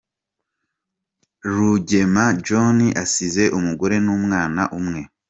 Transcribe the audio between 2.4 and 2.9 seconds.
John